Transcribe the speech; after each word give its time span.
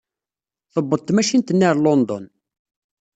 Tewweḍ 0.73 1.01
tmacint-nni 1.01 1.65
ar 1.69 1.77
Lundun. 1.79 2.25